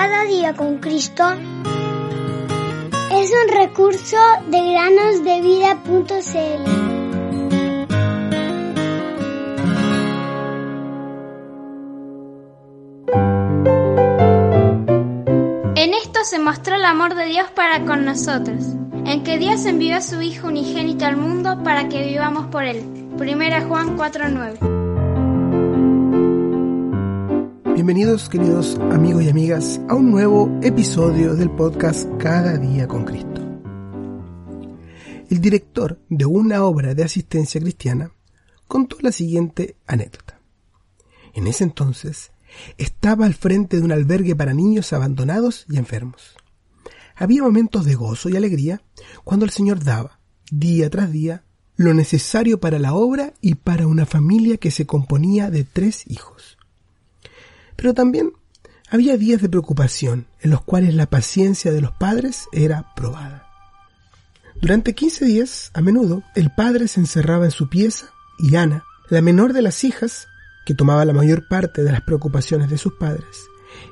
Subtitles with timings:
[0.00, 1.24] Cada día con Cristo
[3.10, 4.16] es un recurso
[4.46, 6.62] de granosdevida.cl.
[15.74, 18.66] En esto se mostró el amor de Dios para con nosotros,
[19.04, 22.84] en que Dios envió a su Hijo unigénito al mundo para que vivamos por él.
[23.18, 24.77] Primera Juan 4:9
[27.78, 33.40] Bienvenidos queridos amigos y amigas a un nuevo episodio del podcast Cada día con Cristo.
[35.30, 38.10] El director de una obra de asistencia cristiana
[38.66, 40.40] contó la siguiente anécdota.
[41.34, 42.32] En ese entonces
[42.78, 46.34] estaba al frente de un albergue para niños abandonados y enfermos.
[47.14, 48.82] Había momentos de gozo y alegría
[49.22, 50.18] cuando el Señor daba,
[50.50, 51.44] día tras día,
[51.76, 56.57] lo necesario para la obra y para una familia que se componía de tres hijos.
[57.78, 58.32] Pero también
[58.90, 63.46] había días de preocupación en los cuales la paciencia de los padres era probada.
[64.60, 69.22] Durante 15 días, a menudo, el padre se encerraba en su pieza y Ana, la
[69.22, 70.26] menor de las hijas,
[70.66, 73.46] que tomaba la mayor parte de las preocupaciones de sus padres,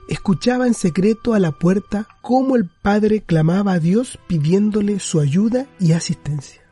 [0.09, 5.69] escuchaba en secreto a la puerta cómo el padre clamaba a Dios pidiéndole su ayuda
[5.79, 6.63] y asistencia.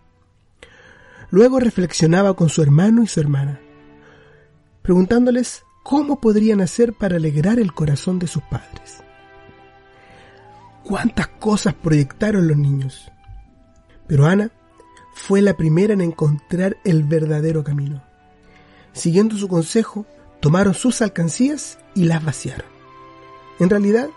[1.30, 3.60] Luego reflexionaba con su hermano y su hermana,
[4.82, 9.02] preguntándoles ¿Cómo podrían hacer para alegrar el corazón de sus padres?
[10.82, 13.12] ¿Cuántas cosas proyectaron los niños?
[14.06, 14.50] Pero Ana
[15.14, 18.02] fue la primera en encontrar el verdadero camino.
[18.94, 20.06] Siguiendo su consejo,
[20.40, 22.66] tomaron sus alcancías y las vaciaron.
[23.58, 24.08] En realidad,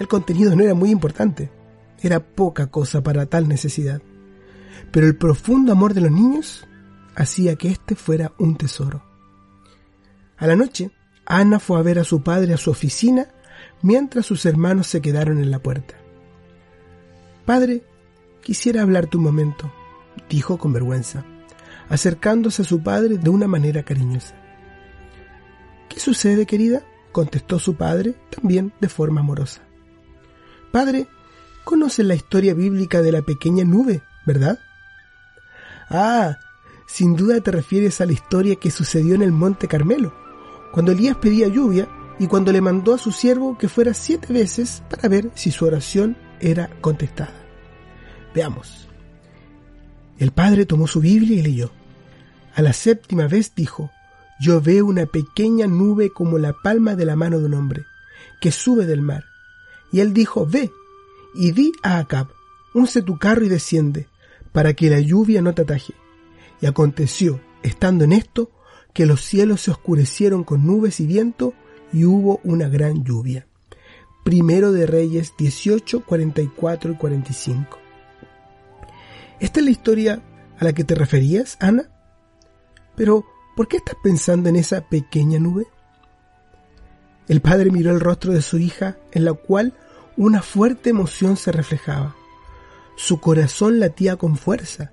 [0.00, 1.50] el contenido no era muy importante,
[2.00, 4.00] era poca cosa para tal necesidad.
[4.92, 6.66] Pero el profundo amor de los niños
[7.14, 9.15] hacía que éste fuera un tesoro.
[10.38, 10.90] A la noche,
[11.24, 13.28] Ana fue a ver a su padre a su oficina
[13.82, 15.94] mientras sus hermanos se quedaron en la puerta.
[17.44, 17.82] Padre,
[18.42, 19.72] quisiera hablarte un momento,
[20.28, 21.24] dijo con vergüenza,
[21.88, 24.34] acercándose a su padre de una manera cariñosa.
[25.88, 26.82] ¿Qué sucede, querida?
[27.12, 29.62] contestó su padre, también de forma amorosa.
[30.70, 31.06] Padre,
[31.64, 34.58] conoces la historia bíblica de la pequeña nube, ¿verdad?
[35.88, 36.36] Ah,
[36.86, 40.25] sin duda te refieres a la historia que sucedió en el Monte Carmelo
[40.72, 41.88] cuando Elías pedía lluvia
[42.18, 45.64] y cuando le mandó a su siervo que fuera siete veces para ver si su
[45.64, 47.34] oración era contestada.
[48.34, 48.88] Veamos.
[50.18, 51.70] El padre tomó su Biblia y leyó.
[52.54, 53.90] A la séptima vez dijo,
[54.40, 57.84] yo veo una pequeña nube como la palma de la mano de un hombre,
[58.40, 59.24] que sube del mar.
[59.92, 60.70] Y él dijo, ve,
[61.34, 62.28] y di a Acab,
[62.74, 64.08] unce tu carro y desciende,
[64.52, 65.94] para que la lluvia no te ataje.
[66.60, 68.50] Y aconteció, estando en esto,
[68.96, 71.52] que los cielos se oscurecieron con nubes y viento
[71.92, 73.46] y hubo una gran lluvia.
[74.24, 77.78] Primero de Reyes 18, 44 y 45.
[79.38, 80.22] ¿Esta es la historia
[80.58, 81.90] a la que te referías, Ana?
[82.96, 85.66] Pero, ¿por qué estás pensando en esa pequeña nube?
[87.28, 89.74] El padre miró el rostro de su hija, en la cual
[90.16, 92.16] una fuerte emoción se reflejaba.
[92.96, 94.92] Su corazón latía con fuerza,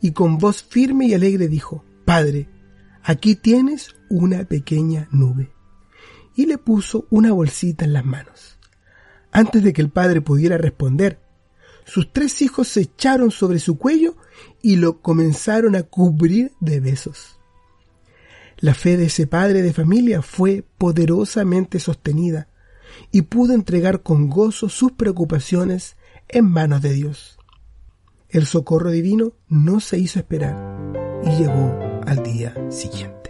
[0.00, 2.48] y con voz firme y alegre dijo, Padre,
[3.02, 5.52] aquí tienes una pequeña nube.
[6.34, 8.58] Y le puso una bolsita en las manos.
[9.32, 11.20] Antes de que el padre pudiera responder,
[11.84, 14.16] sus tres hijos se echaron sobre su cuello
[14.62, 17.38] y lo comenzaron a cubrir de besos.
[18.58, 22.48] La fe de ese padre de familia fue poderosamente sostenida
[23.10, 25.96] y pudo entregar con gozo sus preocupaciones
[26.28, 27.38] en manos de Dios.
[28.28, 30.56] El socorro divino no se hizo esperar
[31.24, 33.21] y llegó al día siguiente.